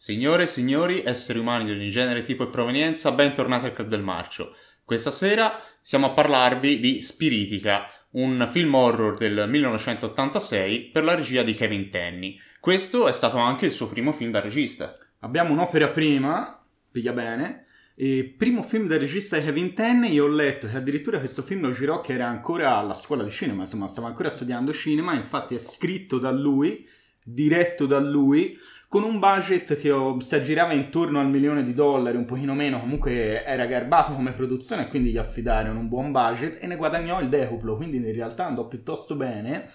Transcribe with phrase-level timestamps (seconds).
[0.00, 4.00] Signore e signori, esseri umani di ogni genere, tipo e provenienza, bentornati al Club del
[4.00, 4.56] Marcio.
[4.82, 11.42] Questa sera siamo a parlarvi di Spiritica, un film horror del 1986 per la regia
[11.42, 12.40] di Kevin Tenney.
[12.60, 14.96] Questo è stato anche il suo primo film da regista.
[15.18, 20.28] Abbiamo un'opera prima, piglia bene, e primo film da regista di Kevin Tenney, io ho
[20.28, 23.86] letto che addirittura questo film lo girò che era ancora alla scuola di cinema, insomma
[23.86, 26.88] stava ancora studiando cinema, infatti è scritto da lui,
[27.22, 28.58] diretto da lui,
[28.90, 33.44] con un budget che si aggirava intorno al milione di dollari, un pochino meno, comunque
[33.44, 37.76] era garbato come produzione quindi gli affidarono un buon budget e ne guadagnò il decuplo,
[37.76, 39.70] quindi in realtà andò piuttosto bene.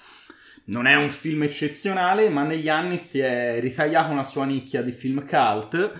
[0.65, 4.91] Non è un film eccezionale, ma negli anni si è ritagliato una sua nicchia di
[4.91, 5.93] film cult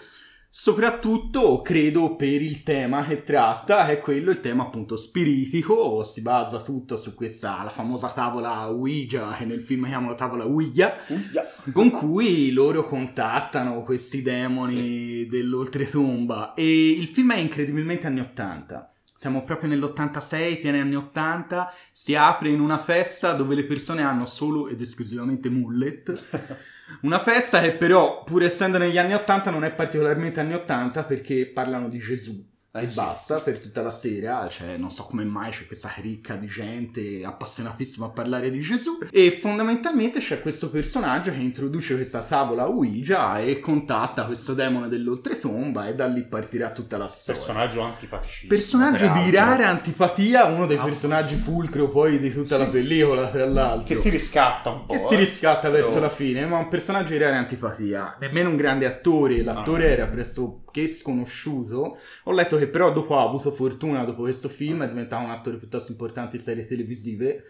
[0.58, 6.62] Soprattutto credo per il tema che tratta, è quello il tema appunto spiritico, si basa
[6.62, 11.44] tutto su questa, la famosa tavola Ouija, che nel film chiamano tavola Ouija, Ouija.
[11.74, 15.28] con cui loro contattano questi demoni sì.
[15.30, 16.54] dell'oltretomba.
[16.54, 18.94] E il film è incredibilmente anni 80.
[19.14, 24.26] Siamo proprio nell'86, pieni anni 80, si apre in una festa dove le persone hanno
[24.26, 26.64] solo ed esclusivamente mullet.
[27.02, 31.48] Una festa che però, pur essendo negli anni 80, non è particolarmente anni 80 perché
[31.48, 32.96] parlano di Gesù e eh sì.
[32.96, 37.24] basta per tutta la sera, cioè non so come mai c'è questa ricca di gente
[37.24, 43.40] appassionatissima a parlare di Gesù e fondamentalmente c'è questo personaggio che introduce questa tavola Ouija
[43.40, 47.42] e contatta questo demone dell'oltretomba e da lì partirà tutta la storia.
[47.42, 48.50] Personaggio antipaticissimo.
[48.50, 50.84] Personaggio di rara antipatia, uno dei ah.
[50.84, 52.62] personaggi fulcro poi di tutta sì.
[52.62, 53.88] la pellicola tra l'altro.
[53.88, 54.94] Che si riscatta un po'.
[54.94, 55.08] Che eh.
[55.08, 56.02] si riscatta verso però...
[56.02, 58.18] la fine, ma un personaggio di rara antipatia.
[58.20, 59.92] Nemmeno un grande attore, l'attore ah.
[59.92, 62.00] era presto che sconosciuto.
[62.24, 65.56] Ho letto che però dopo ha avuto fortuna, dopo questo film, è diventato un attore
[65.56, 67.46] piuttosto importante in serie televisive,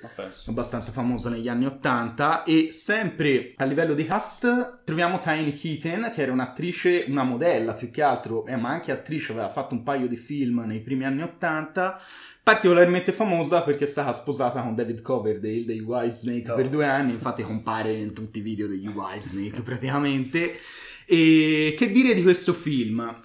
[0.47, 2.43] abbastanza famoso negli anni Ottanta.
[2.43, 7.89] E sempre a livello di cast troviamo Tiny Keaton, che era un'attrice, una modella più
[7.89, 11.23] che altro, eh, ma anche attrice, aveva fatto un paio di film nei primi anni
[11.23, 11.99] Ottanta
[12.43, 16.53] particolarmente famosa perché è stata sposata con David Coverdale dei Whitesnake oh.
[16.55, 20.59] per due anni, infatti compare in tutti i video degli Whitesnake praticamente.
[21.07, 23.21] E che dire di questo film?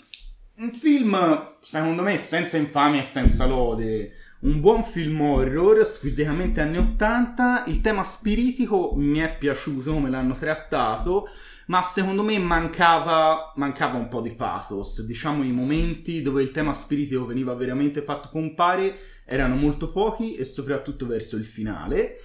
[0.56, 4.12] Un film, secondo me, senza infamia e senza lode.
[4.40, 7.64] Un buon film horror, squisitamente anni 80.
[7.68, 11.28] Il tema spiritico mi è piaciuto come l'hanno trattato,
[11.66, 15.02] ma secondo me mancava, mancava un po' di pathos.
[15.06, 20.44] Diciamo i momenti dove il tema spiritico veniva veramente fatto compare erano molto pochi e
[20.44, 22.18] soprattutto verso il finale.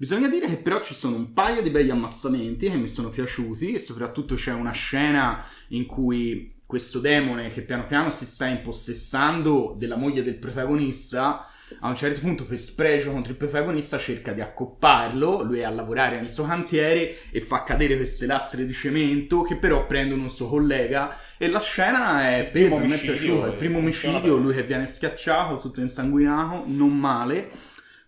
[0.00, 3.72] Bisogna dire che però ci sono un paio di begli ammazzamenti che mi sono piaciuti
[3.72, 9.74] e soprattutto c'è una scena in cui questo demone che piano piano si sta impossessando
[9.76, 11.48] della moglie del protagonista
[11.80, 15.70] a un certo punto per spregio contro il protagonista cerca di accopparlo, lui è a
[15.70, 20.30] lavorare nel suo cantiere e fa cadere queste lastre di cemento che però prendono un
[20.30, 24.62] suo collega e la scena è presa, mi è piaciuta, il primo omicidio, lui che
[24.62, 27.50] viene schiacciato, tutto insanguinato, non male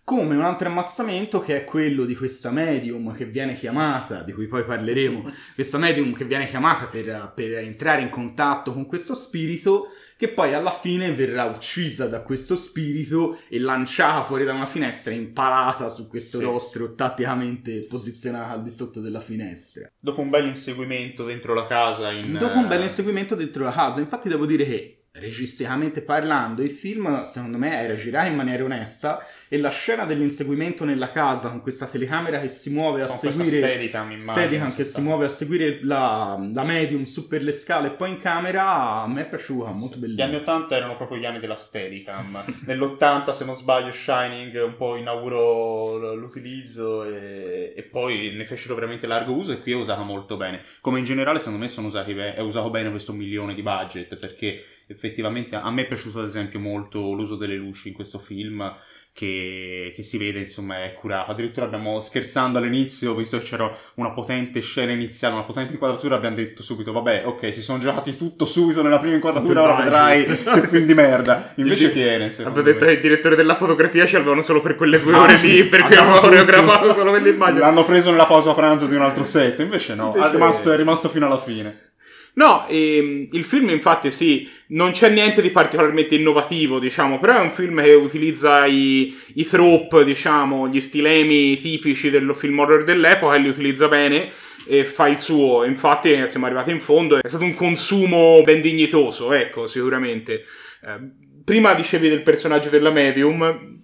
[0.03, 4.47] come un altro ammazzamento che è quello di questa medium che viene chiamata, di cui
[4.47, 9.89] poi parleremo, questa medium che viene chiamata per, per, entrare in contatto con questo spirito,
[10.17, 15.13] che poi alla fine verrà uccisa da questo spirito e lanciata fuori da una finestra,
[15.13, 16.43] impalata su questo sì.
[16.43, 19.89] rostro tatticamente posizionato al di sotto della finestra.
[19.99, 22.11] Dopo un bel inseguimento dentro la casa.
[22.11, 22.37] In...
[22.37, 27.23] Dopo un bel inseguimento dentro la casa, infatti devo dire che registicamente parlando, il film
[27.23, 31.85] secondo me era girato in maniera onesta e la scena dell'inseguimento nella casa con questa
[31.85, 36.39] telecamera che si muove a con seguire Steadicam, Steadicam che si muove a seguire la,
[36.53, 39.95] la, medium su per le scale e poi in camera a me è piaciuta, molto
[39.95, 39.99] sì.
[39.99, 40.23] bellina.
[40.23, 42.45] Gli anni 80 erano proprio gli anni della Steadicam.
[42.65, 49.07] Nell'80 se non sbaglio Shining un po' inaugurò l'utilizzo e, e, poi ne fecero veramente
[49.07, 50.61] largo uso e qui è usata molto bene.
[50.79, 54.63] Come in generale secondo me sono usati, è usato bene questo milione di budget perché
[54.91, 58.73] effettivamente a me è piaciuto ad esempio molto l'uso delle luci in questo film
[59.13, 64.11] che, che, si vede insomma è curato addirittura abbiamo scherzando all'inizio visto che c'era una
[64.11, 68.45] potente scena iniziale una potente inquadratura abbiamo detto subito vabbè ok si sono giocati tutto
[68.45, 71.51] subito nella prima inquadratura ora vedrai che film di merda.
[71.55, 75.01] Invece il, tiene abbiamo detto che il direttore della fotografia ci avevano solo per quelle
[75.01, 78.53] due ah, ore sì, lì perché avevano coreografato solo quelle immagini l'hanno preso nella pausa
[78.53, 80.13] pranzo di un altro set invece no.
[80.15, 80.27] Invece...
[80.27, 81.89] È, rimasto, è rimasto fino alla fine
[82.33, 87.41] No, ehm, il film infatti sì, non c'è niente di particolarmente innovativo, diciamo, però è
[87.41, 93.35] un film che utilizza i, i trope, diciamo, gli stilemi tipici del film horror dell'epoca
[93.35, 94.29] e li utilizza bene
[94.65, 95.65] e fa il suo.
[95.65, 100.45] Infatti siamo arrivati in fondo, è stato un consumo ben dignitoso, ecco, sicuramente.
[100.83, 100.99] Eh,
[101.43, 103.79] prima dicevi del personaggio della medium,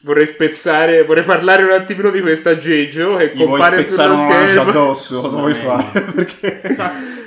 [0.00, 4.70] vorrei spezzare, vorrei parlare un attimino di questa Geggio che Gli compare sullo schermo.
[4.70, 6.00] addosso, cosa vuoi fare?
[6.14, 6.62] Perché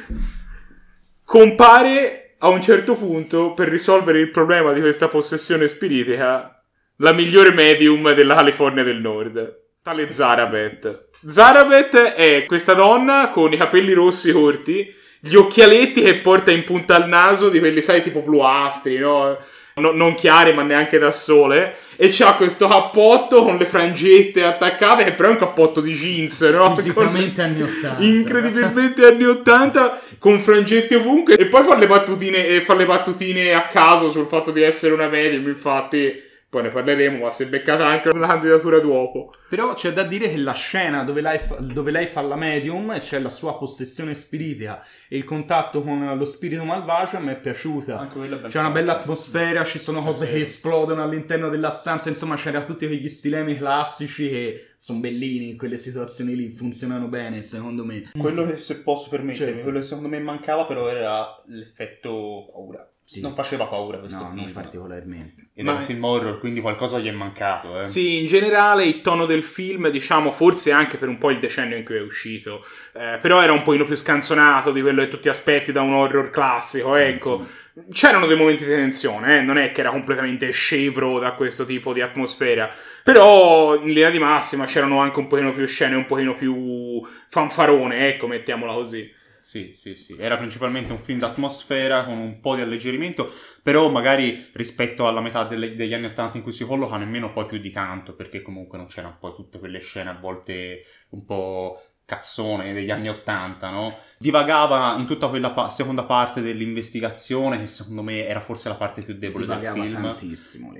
[1.29, 6.59] compare a un certo punto per risolvere il problema di questa possessione spiritica
[6.97, 11.09] la migliore medium della California del Nord, tale Zarabeth.
[11.27, 16.95] Zarabeth è questa donna con i capelli rossi corti, gli occhialetti che porta in punta
[16.95, 19.37] al naso, di quelli, sai, tipo bluastri, no?
[19.79, 25.03] No, non chiari ma neanche da sole e c'ha questo cappotto con le frangette attaccate
[25.03, 26.75] che però è un cappotto di jeans no?
[26.75, 32.61] Fisicamente anni 80 incredibilmente anni 80 con frangette ovunque e poi fa le battutine, e
[32.61, 37.25] fa le battutine a caso sul fatto di essere una medium infatti poi ne parleremo,
[37.25, 39.31] ma si è beccata anche una candidatura dopo.
[39.47, 42.91] Però c'è da dire che la scena dove lei, fa, dove lei fa la medium
[42.91, 47.33] e c'è la sua possessione spiritica e il contatto con lo spirito malvagio a me
[47.33, 47.99] è piaciuta.
[47.99, 51.69] Anche quella è ben C'è una bella atmosfera, ci sono cose che esplodono all'interno della
[51.69, 57.07] stanza, insomma c'era tutti quegli stilemi classici che sono bellini in quelle situazioni lì, funzionano
[57.07, 58.09] bene secondo me.
[58.17, 59.63] Quello che se posso permettermi, Certo.
[59.63, 62.89] quello che secondo me mancava però era l'effetto paura.
[63.09, 63.21] Sì.
[63.21, 64.43] Non faceva paura questo No, film.
[64.43, 65.49] non particolarmente.
[65.55, 67.81] Ed Ma- è un film horror, quindi qualcosa gli è mancato.
[67.81, 67.85] Eh.
[67.85, 71.75] Sì, in generale il tono del film, diciamo, forse anche per un po' il decennio
[71.75, 72.63] in cui è uscito,
[72.93, 75.93] eh, però era un pochino più scanzonato di quello che tu ti aspetti da un
[75.93, 77.47] horror classico, ecco.
[77.91, 81.93] C'erano dei momenti di tensione, eh, non è che era completamente scevro da questo tipo
[81.93, 82.69] di atmosfera,
[83.03, 88.07] però in linea di massima c'erano anche un pochino più scene, un pochino più fanfarone,
[88.09, 89.17] ecco, mettiamola così.
[89.49, 90.15] Sì, sì, sì.
[90.19, 93.31] Era principalmente un film d'atmosfera con un po' di alleggerimento,
[93.63, 97.47] però magari rispetto alla metà delle- degli anni 80 in cui si colloca nemmeno poi
[97.47, 101.81] più di tanto, perché comunque non c'erano poi tutte quelle scene a volte un po'
[102.05, 103.97] cazzone degli anni 80, no?
[104.19, 109.01] Divagava in tutta quella pa- seconda parte dell'investigazione, che secondo me era forse la parte
[109.01, 110.01] più debole del Divagava film.
[110.03, 110.79] tantissimo lì.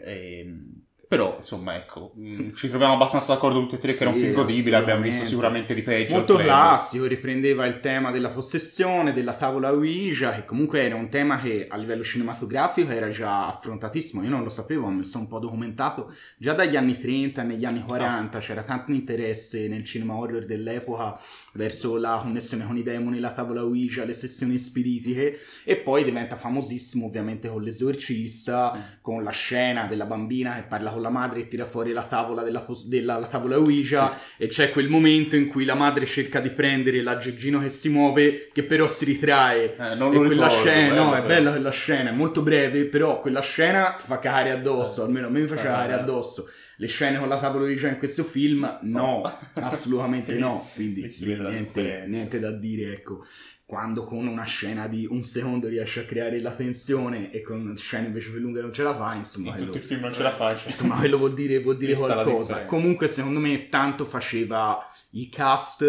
[1.09, 4.21] Però, insomma, ecco, mh, ci troviamo abbastanza d'accordo tutti e tre che era un Sì,
[4.25, 6.13] film godibile, abbiamo visto sicuramente di peggio.
[6.17, 11.39] Molto classico, riprendeva il tema della possessione, della tavola Ouija, che comunque era un tema
[11.39, 14.21] che a livello cinematografico era già affrontatissimo.
[14.21, 16.13] Io non lo sapevo, mi sono un po' documentato.
[16.37, 21.19] Già dagli anni 30 e negli anni 40 c'era tanto interesse nel cinema horror dell'epoca
[21.53, 25.39] verso la connessione con i demoni, la tavola Ouija, le sessioni spiritiche.
[25.63, 28.79] E poi diventa famosissimo ovviamente con l'esorcista, Mm.
[29.01, 32.41] con la scena della bambina che parla con la madre e tira fuori la tavola,
[32.43, 36.49] della, della- la tavola Ouija e c'è quel momento in cui la madre cerca di
[36.49, 40.69] prendere l'aggeggino che si muove che però si ritrae Eh, non e lo quella ricordo,
[40.69, 41.27] scena no bello, è però.
[41.27, 45.05] bella quella scena è molto breve però quella scena ti fa cagare addosso Eh.
[45.05, 45.87] almeno a me mi faceva Eh.
[45.87, 49.21] cagare addosso le scene con la tavola Ouija in questo film no
[49.61, 53.25] assolutamente no quindi niente, niente da dire ecco
[53.69, 58.07] quando con una scena di un secondo riesce a creare la tensione e con scene
[58.07, 60.23] invece più lunghe non ce la fa insomma In quello- tutto il film non ce
[60.23, 60.67] la faccio.
[60.69, 62.65] Insomma, quello vuol dire, vuol dire qualcosa.
[62.65, 65.85] Comunque, secondo me, tanto faceva il cast,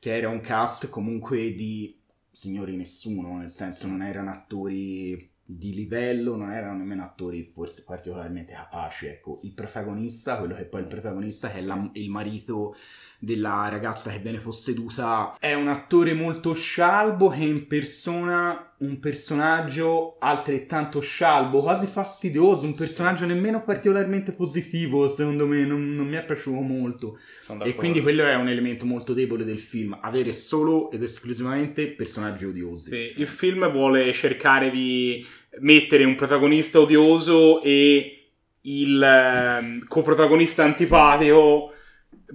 [0.00, 1.96] che era un cast comunque di
[2.28, 8.52] signori nessuno, nel senso non erano attori di livello, non erano nemmeno attori forse particolarmente
[8.52, 9.06] capaci.
[9.06, 12.76] Ecco, il protagonista, quello che poi è il protagonista, che è la- il marito
[13.18, 21.00] della ragazza che viene posseduta, è un attore molto scialbo che impersona un personaggio altrettanto
[21.00, 26.60] scialbo, quasi fastidioso, un personaggio nemmeno particolarmente positivo, secondo me, non, non mi è piaciuto
[26.60, 27.18] molto.
[27.62, 32.44] E quindi quello è un elemento molto debole del film, avere solo ed esclusivamente personaggi
[32.44, 32.90] odiosi.
[32.90, 35.24] Sì, il film vuole cercare di
[35.62, 38.18] mettere un protagonista odioso e
[38.62, 41.72] il ehm, coprotagonista antipatico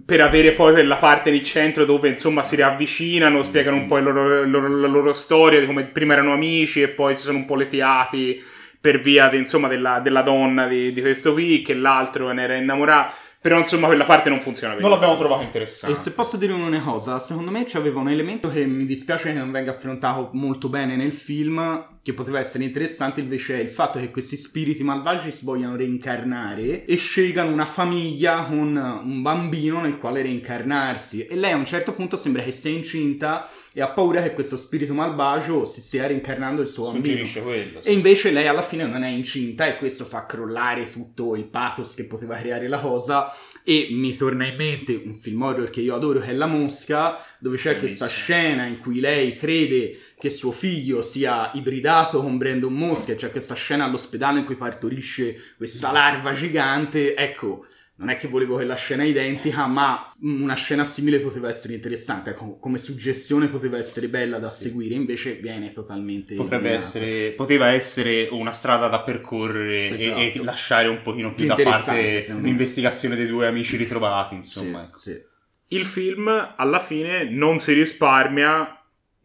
[0.06, 4.44] per avere poi quella parte di centro dove insomma si riavvicinano, spiegano un po' loro-
[4.46, 7.56] loro- la loro storia di come prima erano amici e poi si sono un po'
[7.56, 8.40] letiati
[8.80, 12.56] per via di, insomma, della, della donna di, di questo qui che l'altro ne era
[12.56, 13.14] innamorato.
[13.40, 15.00] Però insomma quella parte non funziona Non benissimo.
[15.02, 16.00] l'abbiamo trovato E interessante.
[16.00, 19.52] se posso dire una cosa, secondo me c'aveva un elemento che mi dispiace che non
[19.52, 24.12] venga affrontato molto bene nel film, che poteva essere interessante, invece è il fatto che
[24.12, 30.22] questi spiriti malvagi si vogliano reincarnare e scelgano una famiglia con un bambino nel quale
[30.22, 31.26] reincarnarsi.
[31.26, 34.56] E lei a un certo punto sembra che sia incinta e ha paura che questo
[34.56, 37.06] spirito malvagio si stia reincarnando il suo bambino.
[37.08, 37.82] Suggerisce quello.
[37.82, 37.90] sì.
[37.90, 41.94] E invece lei alla fine non è incinta e questo fa crollare tutto il pathos
[41.94, 45.96] che poteva creare la cosa e mi torna in mente un film horror che io
[45.96, 47.98] adoro che è La Mosca dove c'è Bellissimo.
[47.98, 53.32] questa scena in cui lei crede che suo figlio sia ibridato con Brandon Mosca c'è
[53.32, 57.66] questa scena all'ospedale in cui partorisce questa larva gigante ecco
[58.00, 62.60] non è che volevo quella scena identica, ma una scena simile poteva essere interessante, co-
[62.60, 66.36] come suggestione poteva essere bella da seguire, invece viene totalmente...
[66.36, 66.86] Potrebbe eliminata.
[67.00, 70.44] essere, poteva essere una strada da percorrere e- e, Esatto.
[70.44, 74.82] lasciare un pochino più, Più da parte l'investigazione dei due amici ritrovati, insomma.
[74.82, 74.98] Sì, ecco.
[75.00, 75.22] sì.
[75.70, 78.77] Il film alla fine non si risparmia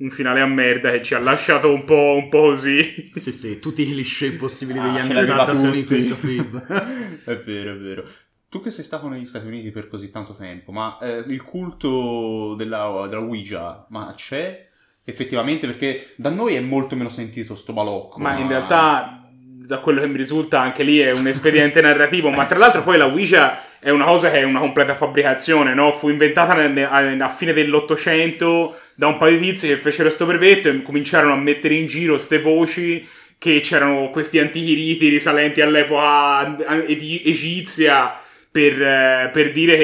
[0.03, 3.11] un finale a merda che ci ha lasciato un po', un po così.
[3.15, 6.15] Sì, sì, tutti i cliché possibili Ah, degli ce anni l'aveva 80 sono in questo
[6.17, 6.59] film.
[7.25, 8.05] è vero, è vero.
[8.49, 12.55] Tu che sei stato negli Stati Uniti per così tanto tempo, ma eh, il culto
[12.55, 14.69] della, della Ouija, ma c'è
[15.05, 15.67] effettivamente?
[15.67, 18.19] Perché da noi è molto meno sentito sto balocco.
[18.19, 19.22] Ma in realtà,
[19.67, 22.31] da quello che mi risulta, anche lì è un espediente narrativo.
[22.31, 25.93] Ma tra l'altro, poi la Ouija è una cosa che è una completa fabbricazione, no?
[25.93, 30.69] Fu inventata nel- a, fine dell'Ottocento da un paio di tizi che fecero sto brevetto
[30.69, 33.07] e cominciarono a mettere in giro ste voci
[33.39, 38.21] che c'erano questi antichi riti risalenti all'epoca egi- egizia.
[38.53, 39.77] Per, eh, per dire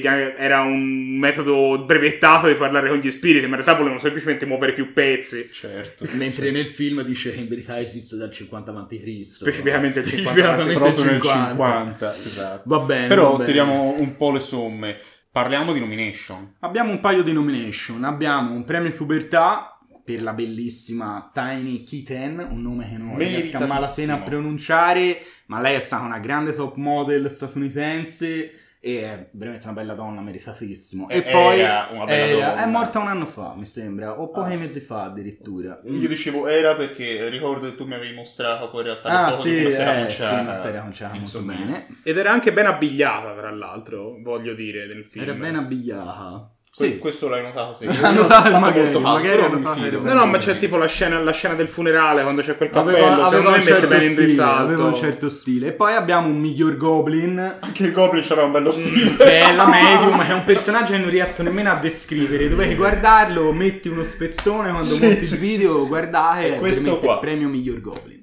[0.00, 4.46] che era un metodo brevettato di parlare con gli spiriti, ma in realtà volevano semplicemente
[4.46, 5.50] muovere più pezzi.
[5.52, 6.06] Certo.
[6.16, 9.26] Mentre nel film dice che in verità esiste dal 50 a.C.
[9.26, 11.48] Specificamente il 50 Specificamente Proprio nel 50.
[11.50, 12.62] 50, esatto.
[12.64, 13.08] Va bene.
[13.08, 13.44] Però va bene.
[13.44, 14.96] tiriamo un po' le somme.
[15.30, 16.54] Parliamo di nomination.
[16.60, 18.04] Abbiamo un paio di nomination.
[18.04, 19.73] Abbiamo un premio pubertà
[20.04, 25.60] per la bellissima Tiny Kitten, un nome che non riesco a malapena a pronunciare, ma
[25.60, 31.08] lei è stata una grande top model statunitense e è veramente una bella donna, meritatissimo.
[31.08, 32.64] E, E poi era una bella era- donna.
[32.64, 34.58] è morta un anno fa, mi sembra, o pochi Ah.
[34.58, 35.80] mesi fa addirittura.
[35.86, 39.54] Io dicevo era perché ricordo che tu mi avevi mostrato poi in realtà Ah sì,
[39.54, 40.36] di una sera eh, conciata.
[40.36, 41.86] sì, una serie conciata molto Insomma, bene.
[42.02, 45.24] Ed era anche ben abbigliata, tra l'altro, voglio dire, nel film.
[45.24, 46.53] Era ben abbigliata.
[46.76, 46.98] Sì.
[46.98, 51.20] Questo l'hai notato ho notato magari, magari notato No, no, ma c'è tipo la scena,
[51.20, 53.26] la scena del funerale quando c'è quel Aveva, cappello.
[53.28, 54.62] secondo aveva me un mette certo bene in stile, risalto.
[54.64, 55.66] aveva un certo stile.
[55.68, 59.14] E poi abbiamo un miglior Goblin, Anche il Goblin c'aveva un bello stile.
[59.14, 62.48] che è la medium, è un personaggio che non riesco nemmeno a descrivere.
[62.48, 65.88] Dovete guardarlo, metti uno spezzone quando Sì, monti sì, il video, sì, sì.
[65.88, 67.12] guardate, È è questo qua.
[67.14, 68.22] il premio miglior Goblin.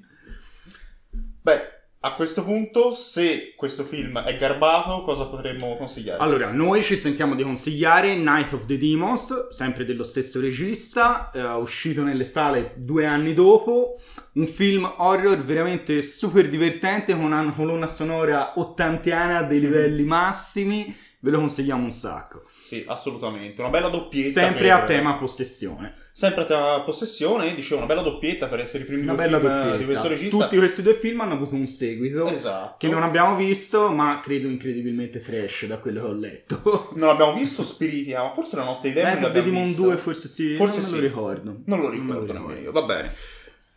[1.40, 1.71] Beh,
[2.04, 6.20] a questo punto, se questo film è garbato, cosa potremmo consigliare?
[6.20, 11.44] Allora, noi ci sentiamo di consigliare Night of the Demons, sempre dello stesso regista, eh,
[11.54, 14.00] uscito nelle sale due anni dopo,
[14.32, 21.30] un film horror veramente super divertente con una colonna sonora ottantiana dei livelli massimi, ve
[21.30, 22.46] lo consigliamo un sacco.
[22.62, 23.60] Sì, assolutamente.
[23.60, 24.40] Una bella doppietta.
[24.40, 26.01] Sempre per- a tema possessione.
[26.14, 29.38] Sempre a tema possessione, dicevo, una bella doppietta per essere i primi Una due bella
[29.40, 29.76] film doppietta.
[29.78, 30.36] di questo regista.
[30.38, 32.74] Tutti questi due film hanno avuto un seguito Esatto.
[32.78, 36.90] che non abbiamo visto, ma credo incredibilmente fresh da quello che ho letto.
[36.96, 39.82] Non abbiamo visto Spiritia, ma forse la notte dei demoni the l'abbiamo Demon visto.
[39.82, 41.00] 2 forse sì, Forse non me sì.
[41.00, 41.56] lo ricordo.
[41.64, 42.72] Non lo me ricordo nemmeno io.
[42.72, 43.14] Va bene.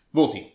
[0.09, 0.53] Voti.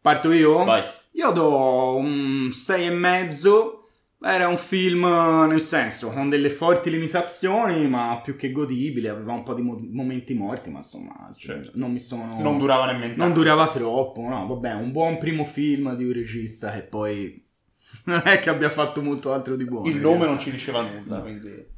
[0.00, 0.64] Parto io?
[0.64, 0.82] Vai.
[1.12, 3.77] Io do un 6 e mezzo.
[4.20, 9.08] Era un film, eh, nel senso, con delle forti limitazioni, ma più che godibile.
[9.10, 11.70] Aveva un po' di mo- momenti morti, ma insomma, Certo.
[11.74, 12.28] non mi sono...
[12.40, 16.72] Non durava nemmeno Non durava troppo, no, vabbè, un buon primo film di un regista
[16.72, 17.44] che poi
[18.06, 19.88] non è che abbia fatto molto altro di buono.
[19.88, 21.76] Il nome non ci diceva nulla, quindi...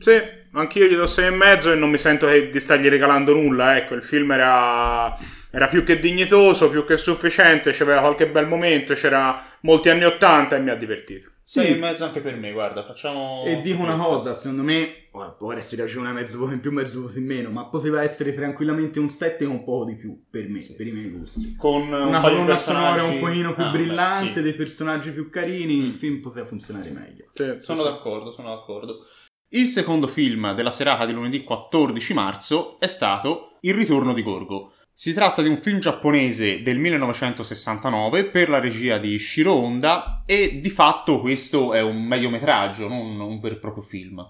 [0.00, 0.20] Sì,
[0.52, 3.76] anch'io gli do 6 e mezzo e non mi sento che- di stargli regalando nulla.
[3.76, 5.16] Ecco, il film era,
[5.50, 7.72] era più che dignitoso, più che sufficiente.
[7.72, 8.94] C'aveva qualche bel momento.
[8.94, 11.30] C'era molti anni 80 e mi ha divertito.
[11.48, 11.60] Sì.
[11.60, 13.42] Sei e mezzo anche per me, guarda, facciamo...
[13.46, 17.16] E dico una cosa, secondo me, ora si ragiona mezzo voto in più, mezzo voto
[17.16, 20.60] in meno, ma poteva essere tranquillamente un 7 con un po' di più, per me,
[20.60, 20.74] Sì.
[20.76, 21.54] per i miei gusti.
[21.56, 24.42] Con un Una paio di colonna sonora personaggi- un pochino più Ah, brillante, beh, sì.
[24.42, 25.96] dei personaggi più carini, il Mm.
[25.96, 27.24] film poteva funzionare meglio.
[27.32, 27.88] Sì, Sono sì.
[27.88, 29.06] d'accordo, sono d'accordo.
[29.52, 34.72] Il secondo film della serata di lunedì 14 marzo è stato Il ritorno di Gorgo.
[35.00, 40.58] Si tratta di un film giapponese del 1969 per la regia di Shiro Honda e
[40.60, 44.28] di fatto questo è un mediometraggio, non un vero e proprio film.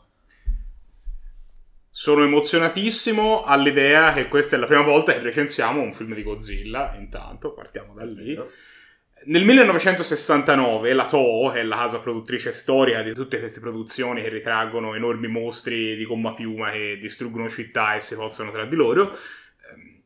[1.88, 6.94] Sono emozionatissimo all'idea che questa è la prima volta che recensiamo un film di Godzilla.
[6.98, 8.38] Intanto, partiamo da lì.
[9.24, 14.28] Nel 1969 la Toho, che è la casa produttrice storica di tutte queste produzioni che
[14.28, 19.16] ritraggono enormi mostri di gomma piuma che distruggono città e si possono tra di loro,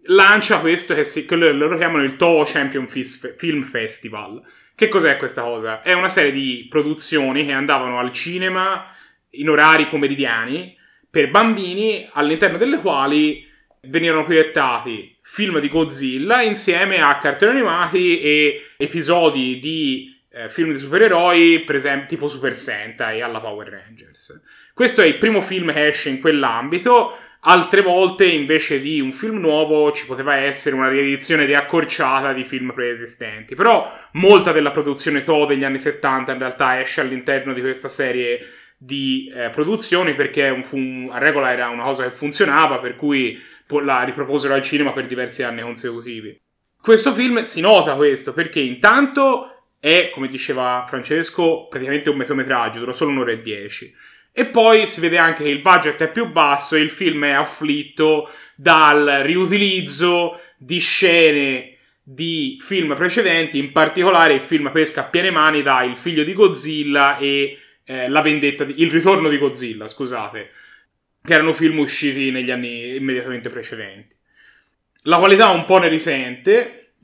[0.05, 4.43] lancia questo che, si, loro loro chiamano il Toho Champion Fis- Film Festival.
[4.75, 5.83] Che cos'è questa cosa?
[5.83, 8.87] È una serie di produzioni che andavano al cinema
[9.31, 10.77] in orari pomeridiani
[11.11, 13.47] per bambini all'interno delle quali
[13.83, 20.79] venivano proiettati film di Godzilla insieme a cartoni animati e episodi di eh, film di
[20.79, 24.43] supereroi, per esempio tipo Super Sentai alla Power Rangers.
[24.75, 27.17] Questo è il primo film che esce in quell'ambito.
[27.45, 32.73] Altre volte, invece di un film nuovo, ci poteva essere una riedizione riaccorciata di film
[32.73, 33.57] preesistenti.
[33.57, 38.39] Però molta della produzione Toho degli anni 70 in realtà esce all'interno di questa serie
[38.79, 43.37] di eh, produzioni perché un- un- a regola era una cosa che funzionava, per cui
[43.83, 46.41] la riproposero al cinema per diversi anni consecutivi.
[46.81, 49.49] Questo film si nota questo perché intanto
[49.81, 53.93] è, come diceva Francesco, praticamente un metometraggio, dura solo un'ora e dieci.
[54.33, 57.33] E poi si vede anche che il budget è più basso e il film è
[57.33, 65.31] afflitto dal riutilizzo di scene di film precedenti, in particolare il film pesca a piene
[65.31, 69.87] mani da Il figlio di Godzilla e eh, La vendetta di, Il ritorno di Godzilla,
[69.87, 70.51] scusate,
[71.23, 74.17] che erano film usciti negli anni immediatamente precedenti.
[75.03, 76.95] La qualità un po' ne risente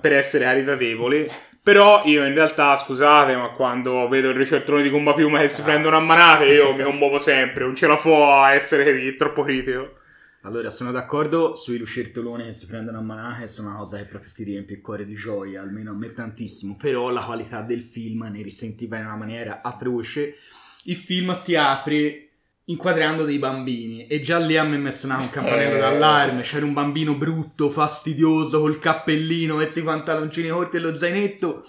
[0.00, 1.28] per essere aridatevoli,
[1.62, 5.62] però io in realtà, scusate, ma quando vedo il ricercatore di Comba Piuma che si
[5.62, 9.96] prendono a manate, io mi commuovo sempre, non ce la può a essere troppo critico.
[10.42, 14.30] Allora, sono d'accordo sui lucertoloni che si prendono a manate, sono una cosa che proprio
[14.32, 18.28] ti riempie il cuore di gioia, almeno a me tantissimo, però la qualità del film
[18.30, 20.36] ne risentiva in una maniera atroce.
[20.84, 22.27] Il film si apre
[22.68, 25.80] inquadrando dei bambini e già lì a me mi è suonato un campanello Eh.
[25.80, 31.64] d'allarme, c'era un bambino brutto, fastidioso, col cappellino, questi pantaloncini corti e lo zainetto.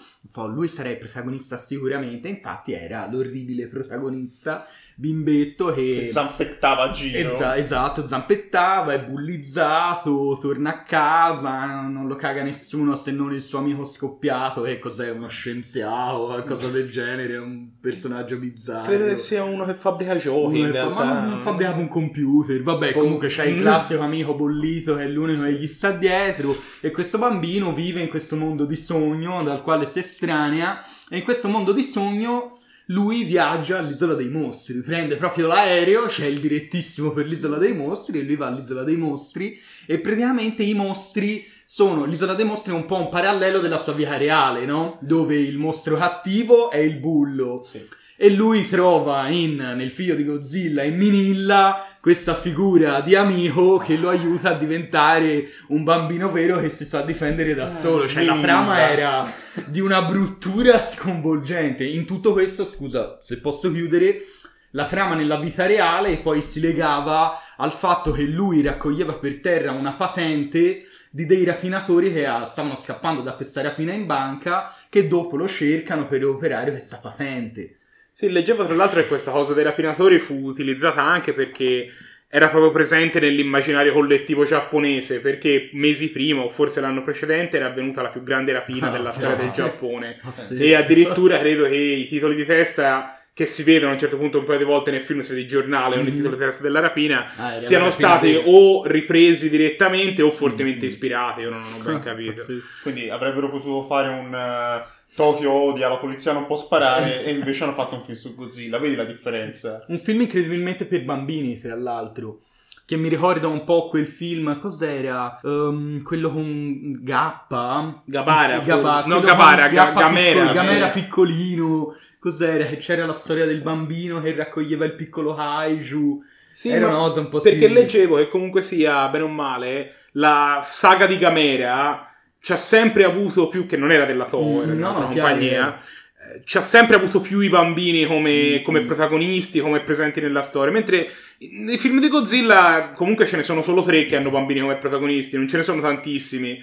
[0.48, 6.02] Lui sarà il protagonista sicuramente, infatti era l'orribile protagonista, bimbetto che...
[6.02, 7.32] Che zampettava a giro.
[7.34, 13.42] Esa- esatto, zampettava, è bullizzato, torna a casa, non lo caga nessuno se non il
[13.42, 18.88] suo amico scoppiato, che cos'è, uno scienziato, qualcosa del genere, un personaggio bizzarro.
[18.88, 21.04] Credo che sia uno che fabbrica giochi, in realtà.
[21.04, 23.00] ma non fabbricava un computer, vabbè, Boh.
[23.02, 23.62] comunque c'è il Mm.
[23.62, 28.10] classico amico bollito che è l'unico che gli sta dietro e questo bambino vive in
[28.10, 32.60] questo mondo di sogno dal quale si estranea e in questo mondo di sogno
[32.92, 38.20] lui viaggia all'isola dei mostri, prende proprio l'aereo, c'è il direttissimo per l'isola dei mostri
[38.20, 42.76] e lui va all'isola dei mostri e praticamente i mostri sono l'isola dei mostri è
[42.76, 44.98] un po' un parallelo della sua vita reale, no?
[45.02, 47.88] Dove il mostro cattivo è il bullo Sì.
[48.22, 53.96] E lui trova in, nel figlio di Godzilla, in Minilla, questa figura di amico che
[53.96, 58.10] lo aiuta a diventare un bambino vero che si sa difendere da solo.
[58.10, 59.26] Cioè, la trama era
[59.68, 61.86] di una bruttura sconvolgente.
[61.86, 64.24] In tutto questo, scusa, se posso chiudere,
[64.72, 69.72] la trama nella vita reale poi si legava al fatto che lui raccoglieva per terra
[69.72, 75.08] una patente di dei rapinatori che ah, stavano scappando da questa rapina in banca che
[75.08, 77.76] dopo lo cercano per recuperare questa patente.
[78.20, 81.88] Sì, leggevo tra l'altro che questa cosa dei rapinatori fu utilizzata anche perché
[82.28, 88.02] era proprio presente nell'immaginario collettivo giapponese, perché mesi prima, o forse l'anno precedente, era avvenuta
[88.02, 90.20] la più grande rapina Ah, della storia del Giappone.
[90.36, 90.66] Sì.
[90.66, 94.40] E addirittura credo che i titoli di testa che si vedono a un certo punto
[94.40, 96.82] un paio di volte nel film, se di giornale o nel titolo di testa della
[96.82, 98.44] rapina, Ah, siano stati vera.
[98.48, 100.92] o ripresi direttamente o fortemente Mhm.
[100.92, 102.44] ispirati, io non ho ben capito.
[102.84, 107.64] Quindi avrebbero potuto fare un eh, Tokyo odia, la polizia non può sparare e invece
[107.64, 108.78] hanno fatto un film su Godzilla.
[108.78, 109.84] Vedi la differenza?
[109.88, 112.42] Un film incredibilmente per bambini, tra l'altro.
[112.86, 115.40] Che mi ricorda un po' quel film, cos'era?
[115.44, 118.02] Ehm, quello con Gappa?
[118.06, 120.54] Gabara, Gabba- no, Gabara, con Ga- Gappa Gamera, piccolo- sì.
[120.66, 121.96] Gamera piccolino.
[122.20, 122.66] Cos'era?
[122.66, 126.24] Che c'era la storia del bambino che raccoglieva il piccolo Kaiju.
[126.52, 127.82] Sì, Era una cosa un po' Perché simile.
[127.82, 132.09] leggevo che comunque sia, bene o male, la saga di Gamera
[132.42, 135.80] ci ha sempre avuto più, che non era della Toho, Mm, era no, chiaro, compagnia,
[135.80, 138.64] eh, ci ha sempre avuto più i bambini come, Mm.
[138.64, 143.62] come protagonisti, come presenti nella storia, mentre nei film di Godzilla comunque ce ne sono
[143.62, 146.62] solo tre che hanno bambini come protagonisti, non ce ne sono tantissimi.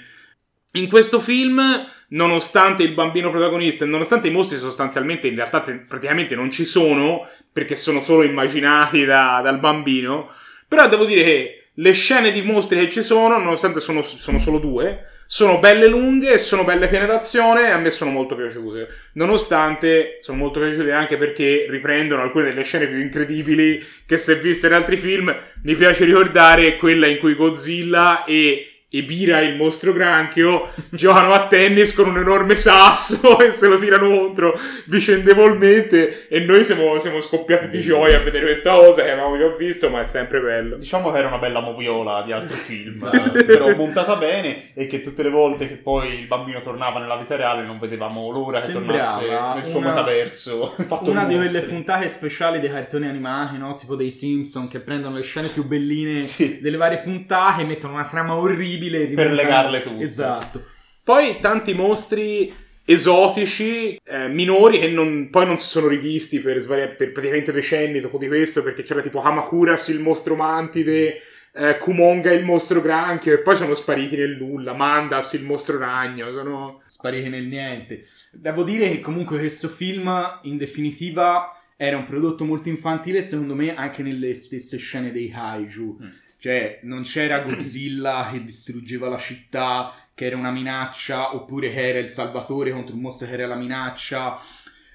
[0.73, 1.61] In questo film,
[2.09, 6.65] nonostante il bambino protagonista e nonostante i mostri sostanzialmente in realtà te- praticamente non ci
[6.67, 10.31] sono, perché sono solo immaginati da- dal bambino,
[10.69, 14.59] però devo dire che le scene di mostri che ci sono, nonostante sono, sono solo
[14.59, 18.89] due, sono belle lunghe sono belle piene d'azione e a me sono molto piaciute.
[19.15, 24.39] Nonostante sono molto piaciute anche perché riprendono alcune delle scene più incredibili che si è
[24.39, 25.35] visto in altri film.
[25.63, 31.93] Mi piace ricordare quella in cui Godzilla e Ebira, il mostro granchio, giocano a tennis
[31.95, 37.69] con un enorme sasso e se lo tirano contro vicendevolmente e noi siamo, siamo scoppiati
[37.69, 40.77] di gioia a vedere questa cosa che avevamo già visto, ma è sempre bello.
[40.77, 43.33] Diciamo che era una bella moviola di altri film, Esatto.
[43.45, 47.37] però montata bene e che tutte le volte che poi il bambino tornava nella vita
[47.37, 50.75] reale non vedevamo l'ora che Sembrava tornasse nel suo una- metaverso.
[50.87, 53.77] fatto Una di quelle puntate speciali dei cartoni animati, no?
[53.77, 56.61] Tipo dei Simpson, che prendono le scene più belline Sì.
[56.61, 60.05] delle varie puntate, mettono una trama orribile e Per rimontano- legarle tutte.
[60.05, 60.65] Esatto.
[61.03, 62.53] Poi tanti mostri
[62.85, 68.01] esotici, eh, minori, che non- poi non si sono rivisti per, svari- per praticamente decenni
[68.01, 71.21] dopo di questo, perché c'era tipo Hamakuras il mostro mantide,
[71.53, 76.31] eh, Kumonga il mostro granchio, e poi sono spariti nel nulla, Mandas il mostro ragno,
[76.33, 76.83] sono...
[76.87, 78.07] spariti nel niente.
[78.33, 83.75] Devo dire che comunque questo film, in definitiva, era un prodotto molto infantile, secondo me,
[83.75, 85.99] anche nelle stesse scene dei kaiju.
[86.03, 86.09] Mm.
[86.47, 91.99] Cioè, non c'era Godzilla che distruggeva la città, che era una minaccia, oppure che era
[91.99, 94.39] il salvatore contro un mostro che era la minaccia.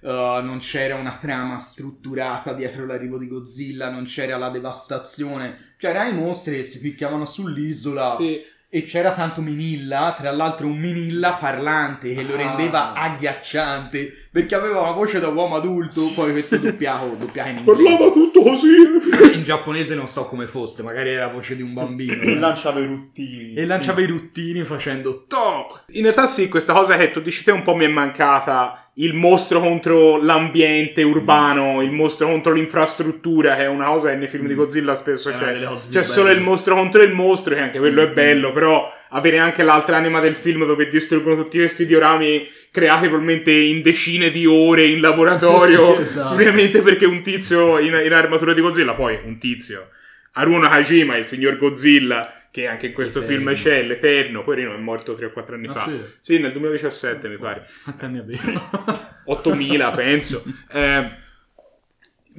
[0.03, 6.09] uh, non c'era una trama strutturata dietro l'arrivo di Godzilla, non c'era la devastazione, c'erano
[6.09, 8.15] i mostri che si picchiavano sull'isola.
[8.17, 8.39] Sì.
[8.73, 12.37] E c'era tanto Minilla, tra l'altro un Minilla parlante che lo Ah.
[12.37, 17.83] rendeva agghiacciante perché aveva una voce da uomo adulto, poi questo doppiato, doppiato in inglese.
[17.83, 18.69] Parlava tutto così.
[19.41, 22.21] In giapponese non so come fosse, magari era la voce di un bambino.
[22.21, 23.55] E lanciava i ruttini.
[23.55, 25.79] e lanciava i ruttini facendo to!
[25.93, 28.89] In realtà sì, questa cosa che tu dici te un po' mi è mancata.
[28.95, 34.27] Il mostro contro l'ambiente urbano, il mostro contro l'infrastruttura, che è una cosa che nei
[34.27, 35.57] film di Godzilla spesso È c'è.
[35.57, 38.13] più C'è solo il mostro contro il mostro, che anche quello è Mm.
[38.13, 43.51] bello, però avere anche l'altra anima del film dove distruggono tutti questi diorami creati probabilmente
[43.51, 46.81] in decine di ore in laboratorio, Sì, esatto.
[46.81, 49.89] perché un tizio in, in armatura di Godzilla, poi un tizio,
[50.33, 53.53] Haruno Hajima, il signor Godzilla, che anche in questo L'Eterno.
[53.53, 55.85] film c'è, l'Eterno, poverino è morto 3 o 4 anni Ah, fa.
[55.89, 56.01] sì?
[56.19, 57.67] Sì, nel 2017 mi pare.
[57.83, 58.61] Quanti anni avevo?
[59.25, 60.43] 8000 penso.
[60.71, 61.11] Eh,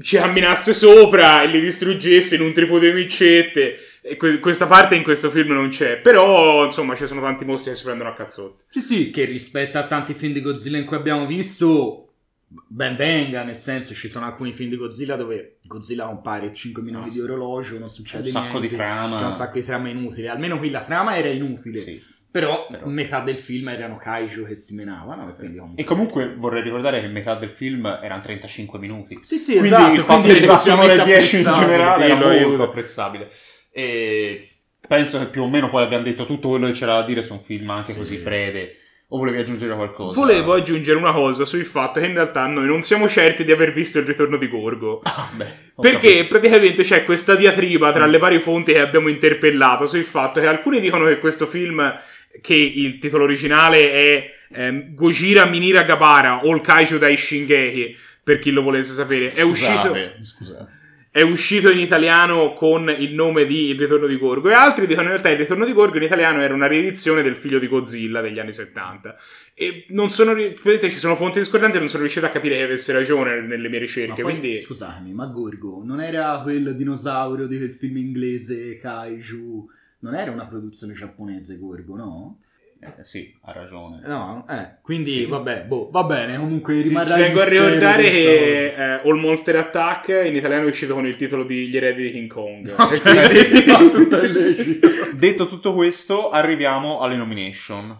[0.00, 3.76] ci camminasse sopra e li distruggesse in un tripode di micette.
[4.04, 5.98] E que- questa parte in questo film non c'è.
[5.98, 8.64] Però, insomma, ci sono tanti mostri che si prendono a cazzotti.
[8.68, 12.14] Sì, sì, che rispetto a tanti film di Godzilla in cui abbiamo visto,
[12.48, 17.08] ben venga, nel senso ci sono alcuni film di Godzilla dove Godzilla compare 5 minuti
[17.08, 18.68] Ah, di orologio, non C'è succede un sacco niente.
[18.68, 19.18] di trama.
[19.18, 20.26] C'è un sacco di trama inutili.
[20.26, 21.78] Almeno qui la trama era inutile.
[21.78, 22.02] Sì.
[22.32, 26.62] Però, Però- metà del film erano kaiju che si menavano e quindi E comunque vorrei
[26.62, 29.18] ricordare che metà del film erano 35 minuti.
[29.22, 29.92] Sì, sì, quindi esatto.
[29.92, 32.28] il fatto quindi che è arrivasse a un'ora e 10 in generale sì, era molto
[32.30, 32.62] aiuta.
[32.64, 33.28] apprezzabile.
[33.70, 34.48] E
[34.88, 37.34] penso che più o meno poi abbiamo detto tutto quello che c'era da dire su
[37.34, 37.98] un film anche Sì.
[37.98, 38.76] così breve.
[39.08, 40.18] O volevi aggiungere qualcosa?
[40.18, 43.74] Volevo aggiungere una cosa sul fatto che in realtà noi non siamo certi di aver
[43.74, 45.00] visto il ritorno di Gorgo.
[45.02, 45.46] Ah, beh,
[45.78, 46.28] Perché capito.
[46.28, 50.80] praticamente c'è questa diatriba tra le varie fonti che abbiamo interpellato sul fatto che alcuni
[50.80, 51.92] dicono che questo film,
[52.40, 58.38] che il titolo originale è ehm, Gojira Minira Gabara o il Kaiju Dai Shingeki, per
[58.38, 60.80] chi lo volesse sapere, è uscito, Scusate,
[61.12, 65.08] è uscito in italiano con il nome di Il ritorno di Gorgo e altri dicono
[65.08, 68.22] in realtà il ritorno di Gorgo in italiano era una riedizione del figlio di Godzilla
[68.22, 69.14] degli anni 70
[69.52, 72.62] e non sono praticamente ci sono fonti discordanti e non sono riuscito a capire che
[72.62, 77.46] avesse ragione nelle mie Ma ricerche poi, quindi scusami, ma Gorgo non era quel dinosauro
[77.46, 79.68] di quel film inglese Kaiju?
[80.02, 82.38] Non era una produzione giapponese Gorgo, no?
[82.80, 84.00] Eh, sì, ha ragione.
[84.04, 85.26] No, eh, quindi Sì.
[85.26, 89.54] vabbè, boh, va bene, comunque rimarrà ci il vengo a ricordare che eh, All Monster
[89.54, 92.74] Attack in italiano è uscito con il titolo di Gli eredi di King Kong.
[92.92, 94.88] E quindi- Ok, tutto illecito.
[95.14, 97.96] Detto tutto questo, arriviamo alle nomination.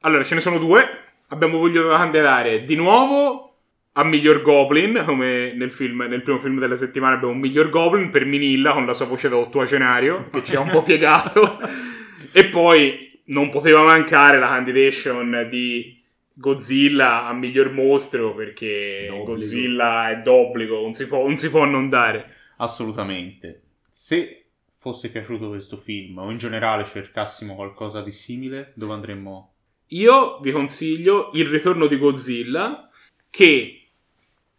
[0.00, 0.82] allora, ce ne sono due.
[1.28, 3.49] Abbiamo voluto candidare di nuovo
[4.00, 8.10] a miglior Goblin, come nel, film, nel primo film della settimana abbiamo un miglior Goblin
[8.10, 11.58] per Minilla con la sua voce da ottuagenario, che ci ha un po' piegato.
[12.32, 19.32] e poi non poteva mancare la candidation di Godzilla a miglior mostro, perché D'obbligo.
[19.32, 22.36] Godzilla è d'obbligo, non si può, non si può non dare.
[22.56, 23.62] Assolutamente.
[23.90, 24.46] Se
[24.78, 29.52] fosse piaciuto questo film o in generale cercassimo qualcosa di simile, dove andremmo?
[29.88, 32.88] Io vi consiglio Il ritorno di Godzilla,
[33.28, 33.79] che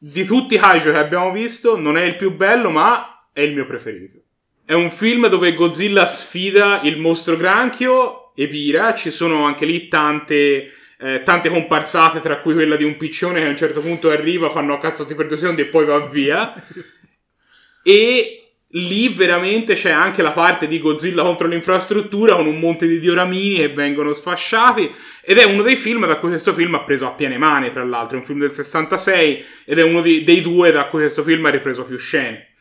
[0.04, 3.54] di tutti i kaiju che abbiamo visto non è il più bello, ma è il
[3.54, 4.20] mio preferito.
[4.66, 8.96] È un film dove Godzilla sfida il mostro granchio e Pira.
[8.96, 13.46] Ci sono anche lì tante, eh, tante comparsate, tra cui quella di un piccione che
[13.46, 16.66] a un certo punto arriva, fanno a cazzotti per due secondi e poi va via.
[17.84, 18.41] E
[18.74, 23.56] lì veramente c'è anche la parte di Godzilla contro l'infrastruttura con un monte di dioramini
[23.56, 24.92] che vengono sfasciati.
[25.24, 27.84] Ed è uno dei film da cui questo film ha preso a piene mani, tra
[27.84, 28.18] l'altro.
[28.18, 31.46] È un film del 66 ed è uno di- dei due da cui questo film
[31.46, 32.56] ha ripreso più scene.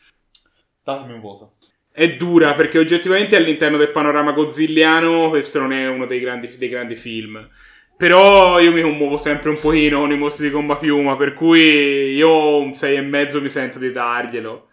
[0.83, 1.53] Datemi un voto.
[1.93, 6.69] È dura perché oggettivamente all'interno del panorama godzilliano questo non è uno dei grandi, dei
[6.69, 7.49] grandi film.
[7.97, 12.15] Però io mi commuovo sempre un pochino con i mostri di gomma piuma, per cui
[12.15, 14.69] io un 6,5 mi sento di darglielo.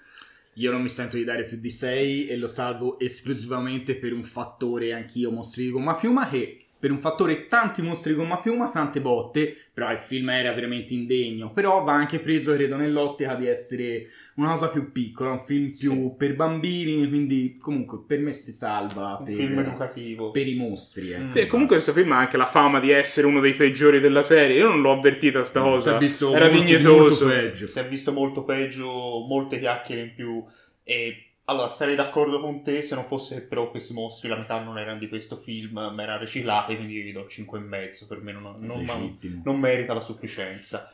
[0.58, 4.24] Io non mi sento di dare più di 6 e lo salvo esclusivamente per un
[4.24, 9.00] fattore anch'io mostri di gomma piuma che per un fattore tanti mostri gomma piuma, tante
[9.00, 14.06] botte, però il film era veramente indegno, però va anche preso credo nell'ottica di essere
[14.36, 19.16] una cosa più piccola, un film più per bambini, quindi comunque per me si salva
[19.18, 20.30] Un per, film educativo.
[20.30, 21.10] per i mostri.
[21.10, 21.24] ecco.
[21.24, 21.30] Mm.
[21.32, 24.58] Sì, comunque questo film ha anche la fama di essere uno dei peggiori della serie.
[24.58, 25.98] Io non l'ho avvertita sta Si è cosa.
[25.98, 27.24] visto Era molto, dignitoso.
[27.26, 27.66] molto peggio.
[27.66, 28.86] Si è visto molto peggio,
[29.28, 30.44] molte chiacchiere in più.
[30.84, 34.60] E allora sarei d'accordo con te se non fosse che però questi mostri, la metà
[34.60, 38.06] non erano di questo film, ma erano riciclati, quindi io gli do 5,5.
[38.06, 39.42] Per me non, non, Legittimo.
[39.44, 40.92] non merita la sufficienza.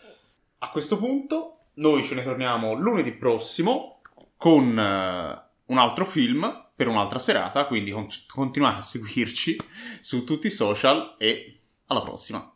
[0.59, 4.01] A questo punto, noi ce ne torniamo lunedì prossimo
[4.37, 7.67] con eh, un altro film per un'altra serata.
[7.67, 9.59] Quindi con- continuate a seguirci
[10.01, 12.54] su tutti i social e alla prossima.